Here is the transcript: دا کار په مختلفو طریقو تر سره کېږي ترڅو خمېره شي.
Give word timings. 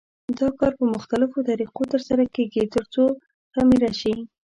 دا 0.39 0.47
کار 0.59 0.71
په 0.79 0.85
مختلفو 0.95 1.45
طریقو 1.49 1.83
تر 1.93 2.01
سره 2.07 2.23
کېږي 2.35 2.63
ترڅو 2.73 3.03
خمېره 3.53 3.91
شي. 4.01 4.13